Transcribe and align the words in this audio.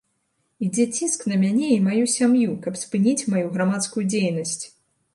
Ідзе 0.67 0.85
ціск 0.99 1.25
на 1.33 1.37
мяне 1.43 1.69
і 1.75 1.83
маю 1.89 2.03
сям'ю, 2.15 2.57
каб 2.65 2.83
спыніць 2.87 3.27
маю 3.37 3.47
грамадскую 3.55 4.03
дзейнасць. 4.13 4.61